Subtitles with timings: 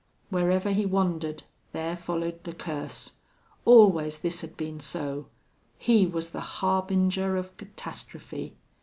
[0.31, 1.43] Wherever he wandered
[1.73, 3.11] there followed the curse!
[3.65, 5.27] Always this had been so.
[5.77, 8.55] He was the harbinger of catastrophe.